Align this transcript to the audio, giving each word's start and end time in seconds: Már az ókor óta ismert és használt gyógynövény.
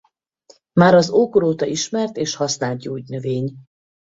Már 0.73 0.93
az 0.93 1.09
ókor 1.09 1.43
óta 1.43 1.65
ismert 1.65 2.17
és 2.17 2.35
használt 2.35 2.79
gyógynövény. 2.79 3.55